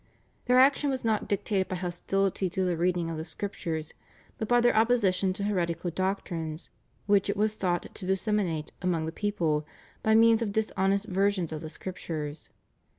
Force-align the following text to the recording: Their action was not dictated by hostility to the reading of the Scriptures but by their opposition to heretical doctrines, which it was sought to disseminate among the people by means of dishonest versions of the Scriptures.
Their 0.45 0.57
action 0.57 0.89
was 0.89 1.05
not 1.05 1.27
dictated 1.27 1.67
by 1.67 1.75
hostility 1.75 2.49
to 2.49 2.65
the 2.65 2.75
reading 2.75 3.11
of 3.11 3.17
the 3.17 3.23
Scriptures 3.23 3.93
but 4.39 4.47
by 4.47 4.59
their 4.59 4.75
opposition 4.75 5.31
to 5.33 5.43
heretical 5.43 5.91
doctrines, 5.91 6.71
which 7.05 7.29
it 7.29 7.37
was 7.37 7.53
sought 7.53 7.93
to 7.93 8.07
disseminate 8.07 8.71
among 8.81 9.05
the 9.05 9.11
people 9.11 9.63
by 10.01 10.15
means 10.15 10.41
of 10.41 10.53
dishonest 10.53 11.05
versions 11.05 11.51
of 11.51 11.61
the 11.61 11.69
Scriptures. 11.69 12.49